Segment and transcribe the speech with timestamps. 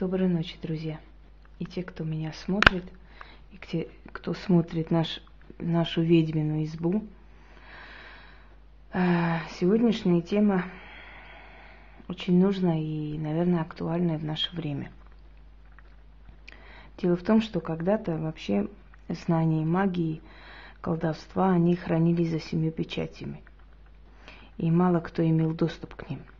[0.00, 0.98] Доброй ночи, друзья.
[1.58, 2.84] И те, кто меня смотрит,
[3.52, 5.20] и те, кто смотрит наш,
[5.58, 7.04] нашу ведьмину избу.
[8.94, 10.64] А, сегодняшняя тема
[12.08, 14.90] очень нужная и, наверное, актуальная в наше время.
[16.96, 18.68] Дело в том, что когда-то вообще
[19.06, 20.22] знания магии,
[20.80, 23.42] колдовства, они хранились за семью печатями.
[24.56, 26.20] И мало кто имел доступ к ним–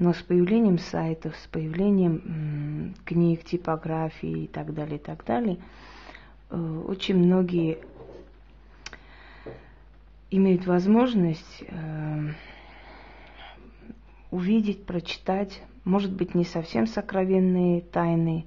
[0.00, 5.58] но с появлением сайтов, с появлением книг, типографии и так далее, и так далее,
[6.48, 7.78] э, очень многие
[10.30, 12.30] имеют возможность э,
[14.30, 18.46] увидеть, прочитать, может быть, не совсем сокровенные тайны,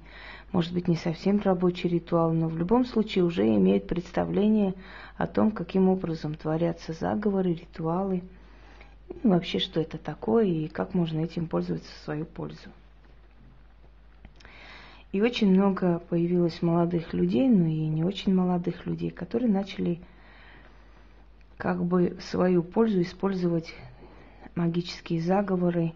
[0.50, 4.74] может быть, не совсем рабочий ритуал, но в любом случае уже имеют представление
[5.16, 8.24] о том, каким образом творятся заговоры, ритуалы–
[9.22, 12.68] ну, вообще, что это такое и как можно этим пользоваться в свою пользу.
[15.12, 20.00] И очень много появилось молодых людей, ну и не очень молодых людей, которые начали
[21.56, 23.72] как бы свою пользу использовать
[24.56, 25.92] магические заговоры,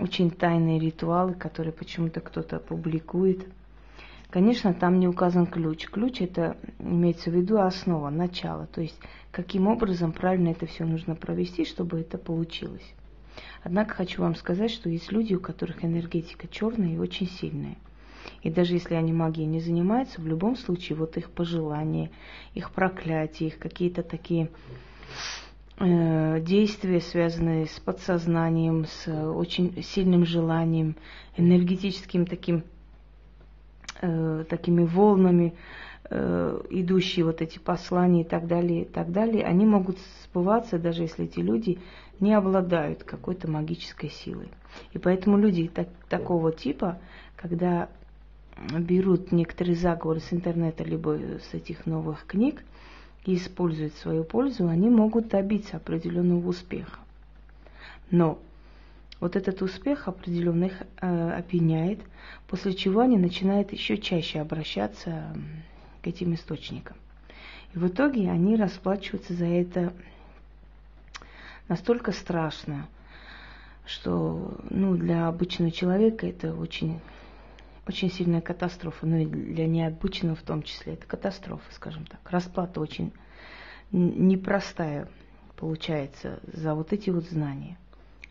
[0.00, 3.46] очень тайные ритуалы, которые почему-то кто-то публикует–
[4.30, 5.86] Конечно, там не указан ключ.
[5.86, 8.66] Ключ это имеется в виду основа, начало.
[8.66, 8.98] То есть,
[9.30, 12.94] каким образом правильно это все нужно провести, чтобы это получилось.
[13.62, 17.76] Однако хочу вам сказать, что есть люди, у которых энергетика черная и очень сильная.
[18.42, 22.10] И даже если они магией не занимаются, в любом случае вот их пожелания,
[22.54, 24.50] их проклятия, их какие-то такие
[25.78, 30.96] э, действия, связанные с подсознанием, с очень сильным желанием,
[31.36, 32.64] энергетическим таким
[34.00, 35.54] э, такими волнами,
[36.10, 41.02] э, идущие вот эти послания и так далее, и так далее, они могут сбываться, даже
[41.02, 41.78] если эти люди
[42.20, 44.48] не обладают какой-то магической силой.
[44.92, 46.98] И поэтому люди так, такого типа,
[47.36, 47.88] когда
[48.78, 51.18] берут некоторые заговоры с интернета, либо
[51.50, 52.62] с этих новых книг,
[53.24, 57.00] и используют свою пользу, они могут добиться определенного успеха.
[58.10, 58.38] Но
[59.20, 62.00] вот этот успех определенных э, опьяняет,
[62.46, 65.36] после чего они начинают еще чаще обращаться
[66.02, 66.96] к этим источникам.
[67.74, 69.92] И в итоге они расплачиваются за это
[71.68, 72.88] настолько страшно,
[73.86, 77.00] что ну, для обычного человека это очень,
[77.86, 82.20] очень сильная катастрофа, ну и для необычного в том числе это катастрофа, скажем так.
[82.30, 83.12] Расплата очень
[83.92, 85.08] непростая
[85.56, 87.78] получается за вот эти вот знания.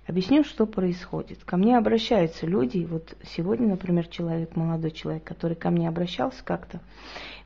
[0.08, 1.44] Объясню, что происходит.
[1.46, 6.80] Ко мне обращаются люди, вот сегодня, например, человек, молодой человек, который ко мне обращался как-то,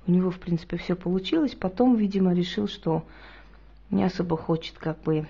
[0.06, 3.06] у него, в принципе, все получилось, потом, видимо, решил, что
[3.90, 5.26] не особо хочет как бы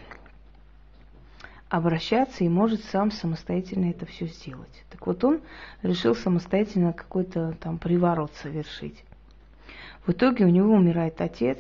[1.69, 4.84] обращаться и может сам самостоятельно это все сделать.
[4.89, 5.41] Так вот он
[5.84, 9.03] решил самостоятельно какой-то там приворот совершить.
[10.03, 11.59] В итоге у него умирает отец,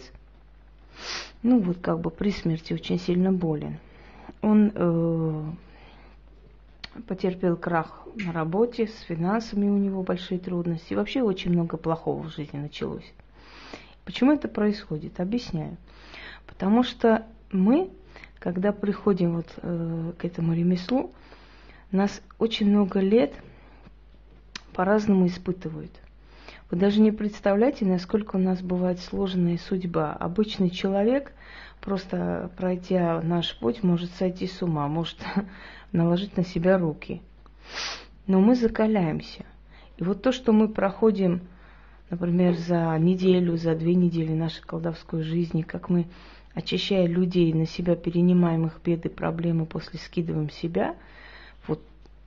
[1.43, 3.77] ну вот как бы при смерти очень сильно болен–
[4.41, 5.43] он э,
[7.07, 10.93] потерпел крах на работе, с финансами у него большие трудности.
[10.93, 13.13] Вообще очень много плохого в жизни началось.
[14.05, 15.19] Почему это происходит?
[15.19, 15.77] Объясняю.
[16.47, 17.89] Потому что мы,
[18.39, 21.11] когда приходим вот э, к этому ремеслу,
[21.91, 23.33] нас очень много лет
[24.73, 25.91] по-разному испытывают.
[26.71, 30.13] Вы даже не представляете, насколько у нас бывает сложная судьба.
[30.13, 31.33] Обычный человек–
[31.81, 35.17] просто пройдя наш путь, может сойти с ума, может
[35.91, 37.21] наложить на себя руки.
[38.27, 39.45] Но мы закаляемся.
[39.97, 41.41] И вот то, что мы проходим,
[42.09, 46.07] например, за неделю, за две недели нашей колдовской жизни, как мы,
[46.53, 50.95] очищая людей, на себя перенимаем их беды, проблемы, после скидываем себя,
[51.67, 51.81] вот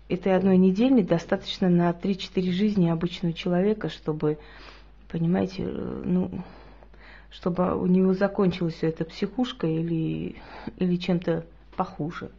[0.09, 4.39] этой одной недели достаточно на 3-4 жизни обычного человека, чтобы,
[5.09, 6.31] понимаете, ну,
[7.33, 10.37] чтобы у него закончилась это психушка или,
[10.77, 12.31] или чем-то похуже.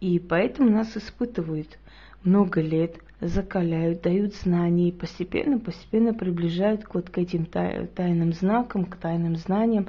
[0.00, 1.78] И поэтому нас испытывают
[2.24, 8.96] много лет, закаляют, дают знания и постепенно, постепенно приближают вот к этим тайным знакам, к
[8.96, 9.88] тайным знаниям,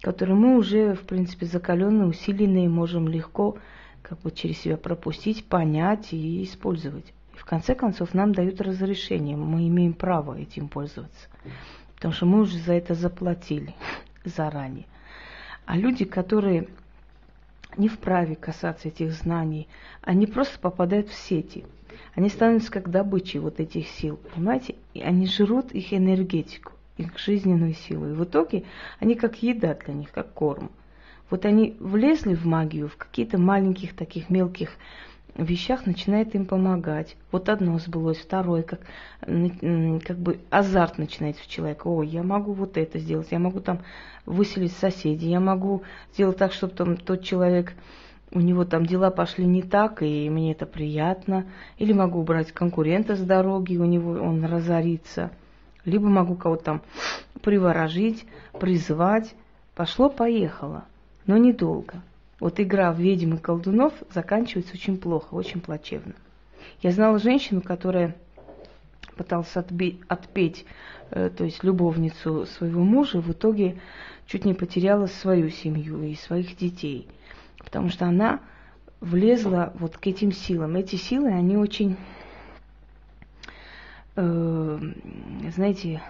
[0.00, 3.56] которые мы уже, в принципе, закаленные, усиленные, можем легко
[4.02, 7.12] как бы через себя пропустить, понять и использовать.
[7.34, 11.28] И в конце концов нам дают разрешение, мы имеем право этим пользоваться
[11.98, 13.74] потому что мы уже за это заплатили
[14.24, 14.86] заранее.
[15.66, 16.68] А люди, которые
[17.76, 19.66] не вправе касаться этих знаний,
[20.00, 21.64] они просто попадают в сети.
[22.14, 24.76] Они становятся как добычей вот этих сил, понимаете?
[24.94, 28.10] И они жрут их энергетику, их жизненную силу.
[28.10, 28.62] И в итоге
[29.00, 30.70] они как еда для них, как корм.
[31.30, 34.70] Вот они влезли в магию, в какие-то маленьких таких мелких
[35.44, 37.16] вещах начинает им помогать.
[37.30, 38.80] Вот одно сбылось, второе, как,
[39.20, 41.86] как бы азарт начинается у человека.
[41.86, 43.80] О, я могу вот это сделать, я могу там
[44.26, 45.82] выселить соседей, я могу
[46.12, 47.74] сделать так, чтобы там тот человек,
[48.30, 51.46] у него там дела пошли не так, и мне это приятно.
[51.78, 55.30] Или могу убрать конкурента с дороги, у него он разорится.
[55.84, 56.82] Либо могу кого-то там
[57.40, 58.26] приворожить,
[58.58, 59.34] призвать.
[59.74, 60.84] Пошло-поехало,
[61.26, 62.02] но недолго.
[62.40, 66.14] Вот игра в ведьм и колдунов заканчивается очень плохо, очень плачевно.
[66.82, 68.14] Я знала женщину, которая
[69.16, 70.64] пыталась отбить, отпеть,
[71.10, 73.80] э, то есть любовницу своего мужа, в итоге
[74.26, 77.08] чуть не потеряла свою семью и своих детей,
[77.58, 78.40] потому что она
[79.00, 80.76] влезла вот к этим силам.
[80.76, 81.96] Эти силы, они очень,
[84.14, 84.78] э,
[85.54, 86.00] знаете,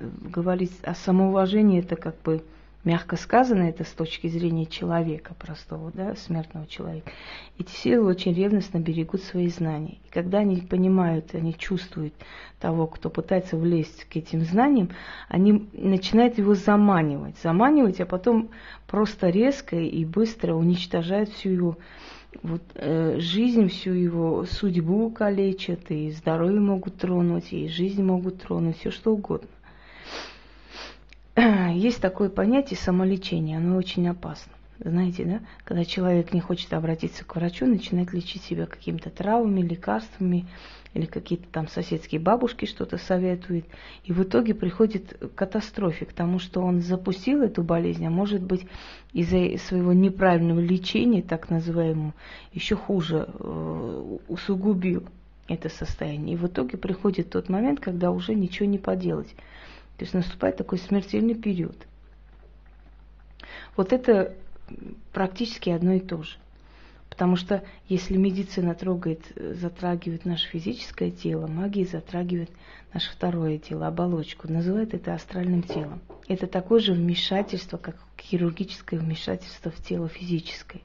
[0.00, 2.44] говорить о самоуважении, это как бы
[2.84, 7.10] мягко сказано, это с точки зрения человека простого, да, смертного человека,
[7.58, 9.98] эти силы очень ревностно берегут свои знания.
[10.04, 12.14] И когда они понимают, они чувствуют
[12.58, 14.90] того, кто пытается влезть к этим знаниям,
[15.28, 18.50] они начинают его заманивать, заманивать, а потом
[18.86, 21.78] просто резко и быстро уничтожают всю его
[22.42, 28.78] вот, э, жизнь, всю его судьбу калечат, и здоровье могут тронуть, и жизнь могут тронуть,
[28.78, 29.48] все что угодно.
[31.74, 34.52] есть такое понятие самолечения, оно очень опасно.
[34.78, 40.46] Знаете, да, когда человек не хочет обратиться к врачу, начинает лечить себя какими-то травмами, лекарствами,
[40.94, 43.64] или какие-то там соседские бабушки что-то советуют,
[44.04, 48.42] и в итоге приходит к катастрофе, к тому, что он запустил эту болезнь, а может
[48.42, 48.66] быть
[49.12, 52.12] из-за своего неправильного лечения, так называемого,
[52.52, 55.04] еще хуже э, усугубил
[55.48, 56.34] это состояние.
[56.34, 59.34] И в итоге приходит тот момент, когда уже ничего не поделать.
[60.02, 61.86] То есть наступает такой смертельный период.
[63.76, 64.34] Вот это
[65.12, 66.38] практически одно и то же.
[67.22, 72.50] Потому что если медицина трогает, затрагивает наше физическое тело, магия затрагивает
[72.92, 76.00] наше второе тело, оболочку, называют это астральным телом.
[76.26, 80.80] Это такое же вмешательство, как хирургическое вмешательство в тело физическое.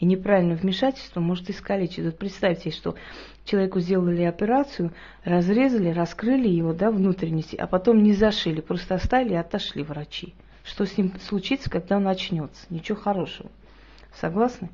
[0.00, 2.04] И неправильное вмешательство может искалечить.
[2.04, 2.96] Вот представьте, что
[3.44, 4.92] человеку сделали операцию,
[5.22, 10.34] разрезали, раскрыли его да, внутренности, а потом не зашили, просто оставили и отошли врачи.
[10.64, 12.66] Что с ним случится, когда он очнется?
[12.70, 13.52] Ничего хорошего.
[14.12, 14.68] Согласны?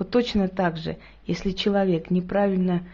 [0.00, 2.84] Вот точно так же, если человек неправильно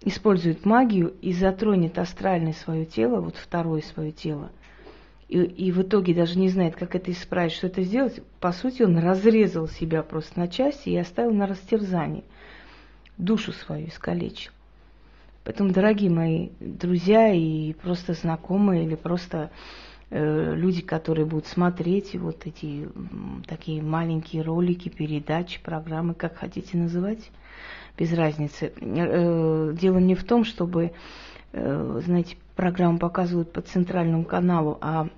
[0.00, 4.50] использует магию и затронет астральное свое тело, вот второе свое тело,
[5.28, 8.82] и, и в итоге даже не знает, как это исправить, что это сделать, по сути,
[8.82, 12.24] он разрезал себя просто на части и оставил на растерзание.
[13.18, 14.50] Душу свою искалечил.
[15.44, 19.52] Поэтому, дорогие мои друзья и просто знакомые, или просто
[20.10, 22.88] люди, которые будут смотреть вот эти
[23.46, 27.30] такие маленькие ролики, передачи, программы, как хотите называть,
[27.98, 28.72] без разницы.
[28.80, 30.92] Э, дело не в том, чтобы,
[31.52, 35.08] э, знаете, программу показывают по центральному каналу, а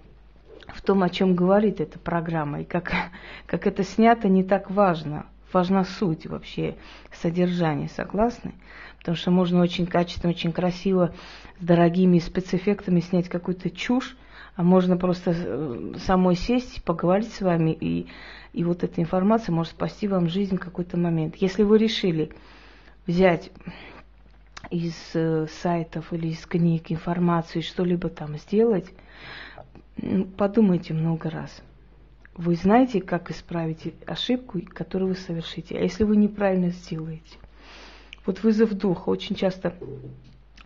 [0.68, 2.62] в том, о чем говорит эта программа.
[2.62, 2.92] И как,
[3.46, 5.26] как это снято, не так важно.
[5.52, 6.76] Важна суть вообще,
[7.12, 8.54] содержание, согласны?
[8.98, 11.12] Потому что можно очень качественно, очень красиво,
[11.58, 14.16] с дорогими спецэффектами снять какую-то чушь,
[14.56, 18.06] а можно просто э, самой сесть, поговорить с вами, и,
[18.52, 21.36] и вот эта информация может спасти вам жизнь в какой-то момент.
[21.36, 22.30] Если вы решили
[23.06, 23.50] взять
[24.70, 28.86] из э, сайтов или из книг информацию, что-либо там сделать,
[30.36, 31.62] подумайте много раз.
[32.34, 35.76] Вы знаете, как исправить ошибку, которую вы совершите.
[35.76, 37.38] А если вы неправильно сделаете?
[38.24, 39.08] Вот вызов духа.
[39.08, 39.74] Очень часто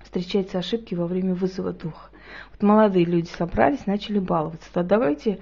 [0.03, 2.11] встречаются ошибки во время вызова духа.
[2.53, 4.69] Вот молодые люди собрались, начали баловаться.
[4.73, 5.39] То давайте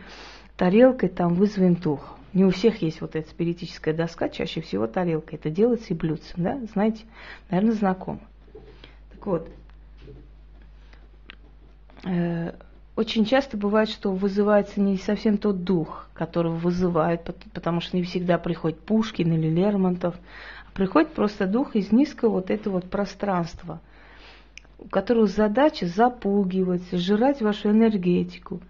[0.57, 2.17] тарелкой там вызовем дух.
[2.33, 5.37] Не у всех есть вот эта спиритическая доска, чаще всего тарелка.
[5.37, 6.61] Это делается и блюдцем, да?
[6.73, 7.05] Знаете,
[7.51, 8.21] наверное, знакомо.
[9.11, 9.49] Так вот,
[12.05, 12.53] э,
[12.97, 17.23] очень часто бывает, что вызывается не совсем тот дух, которого вызывают,
[17.53, 20.15] потому что не всегда приходит Пушкин или Лермонтов,
[20.67, 23.81] а приходит просто дух из низкого вот этого вот пространства–
[24.85, 28.61] у которого задача запугивать, сжирать вашу энергетику.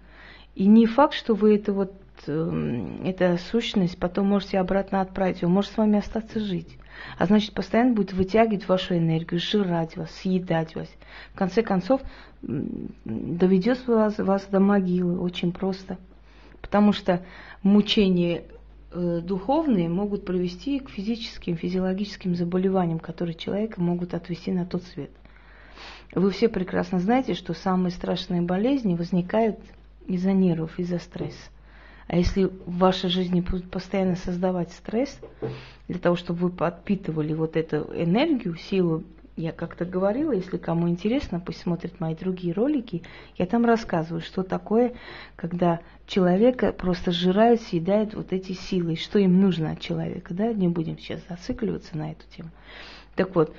[0.55, 1.93] И не факт, что вы это вот,
[2.27, 6.77] э, эта сущность потом можете обратно отправить, он может с вами остаться жить.
[7.17, 10.87] А значит, постоянно будет вытягивать вашу энергию, сжирать вас, съедать вас.
[11.33, 12.01] В конце концов,
[12.43, 15.97] доведет вас, вас до могилы очень просто.
[16.61, 17.25] Потому что
[17.63, 18.43] мучения
[18.91, 25.09] э, духовные могут привести к физическим, физиологическим заболеваниям, которые человека могут отвести на тот свет.
[26.13, 29.59] Вы все прекрасно знаете, что самые страшные болезни возникают
[30.07, 31.49] из-за нервов, из-за стресса.
[32.07, 35.19] А если в вашей жизни постоянно создавать стресс,
[35.87, 39.03] для того, чтобы вы подпитывали вот эту энергию, силу,
[39.35, 43.01] я как-то говорила, если кому интересно, пусть смотрит мои другие ролики,
[43.37, 44.93] я там рассказываю, что такое,
[45.35, 50.67] когда человека просто сжирают, съедают вот эти силы, что им нужно от человека, да, не
[50.67, 52.49] будем сейчас зацикливаться на эту тему.
[53.15, 53.55] Так вот,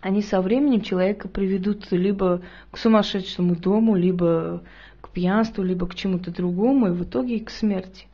[0.00, 4.62] они со временем человека приведут либо к сумасшедшему дому, либо
[5.00, 8.06] к пьянству, либо к чему-то другому, и в итоге к смерти.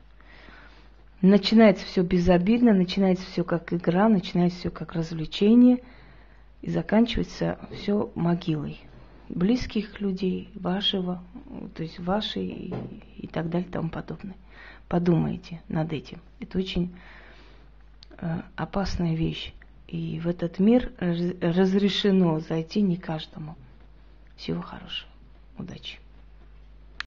[1.20, 5.78] Начинается все безобидно, начинается все как игра, начинается все как развлечение–
[6.64, 8.80] и заканчивается все могилой
[9.28, 11.22] близких людей, вашего,
[11.74, 12.74] то есть вашей и,
[13.18, 14.36] и так далее и тому подобное.
[14.88, 16.20] Подумайте над этим.
[16.40, 16.94] Это очень
[18.16, 19.52] э, опасная вещь.
[19.86, 23.56] И в этот мир разрешено зайти не каждому.
[24.36, 25.10] Всего хорошего.
[25.58, 25.98] Удачи.